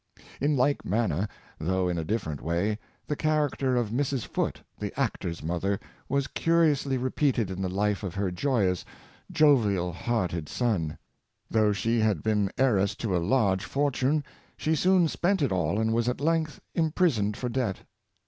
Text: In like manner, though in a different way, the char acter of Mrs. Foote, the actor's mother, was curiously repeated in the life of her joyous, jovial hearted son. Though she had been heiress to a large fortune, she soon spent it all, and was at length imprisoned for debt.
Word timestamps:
In 0.41 0.57
like 0.57 0.83
manner, 0.83 1.27
though 1.59 1.87
in 1.87 1.99
a 1.99 2.03
different 2.03 2.41
way, 2.41 2.79
the 3.05 3.15
char 3.15 3.47
acter 3.47 3.79
of 3.79 3.91
Mrs. 3.91 4.25
Foote, 4.25 4.63
the 4.79 4.99
actor's 4.99 5.43
mother, 5.43 5.79
was 6.09 6.25
curiously 6.25 6.97
repeated 6.97 7.51
in 7.51 7.61
the 7.61 7.69
life 7.69 8.01
of 8.01 8.15
her 8.15 8.31
joyous, 8.31 8.83
jovial 9.31 9.93
hearted 9.93 10.49
son. 10.49 10.97
Though 11.51 11.71
she 11.71 11.99
had 11.99 12.23
been 12.23 12.49
heiress 12.57 12.95
to 12.95 13.15
a 13.15 13.19
large 13.21 13.63
fortune, 13.63 14.23
she 14.57 14.73
soon 14.73 15.07
spent 15.07 15.43
it 15.43 15.51
all, 15.51 15.79
and 15.79 15.93
was 15.93 16.09
at 16.09 16.19
length 16.19 16.59
imprisoned 16.73 17.37
for 17.37 17.47
debt. 17.49 17.81